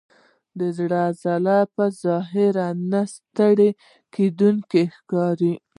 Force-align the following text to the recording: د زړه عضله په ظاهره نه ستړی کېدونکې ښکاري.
د 0.59 0.61
زړه 0.77 0.99
عضله 1.09 1.57
په 1.75 1.83
ظاهره 2.03 2.67
نه 2.91 3.01
ستړی 3.13 3.69
کېدونکې 4.13 4.81
ښکاري. 4.95 5.53